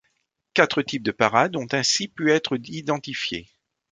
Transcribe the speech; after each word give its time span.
Quatre 0.55 0.81
types 0.81 1.03
de 1.03 1.11
parade 1.11 1.55
ont 1.55 1.67
ainsi 1.73 2.07
pu 2.07 2.31
être 2.31 2.57
identifiés. 2.65 3.47